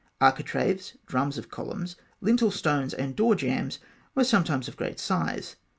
Architraves, 0.19 0.97
drums 1.05 1.37
of 1.37 1.51
columns, 1.51 1.95
lintel 2.21 2.49
stones, 2.49 2.91
and 2.91 3.15
door 3.15 3.35
jambs 3.35 3.77
were 4.15 4.23
sometimes 4.23 4.67
of 4.67 4.75
great 4.75 4.99
size. 4.99 5.57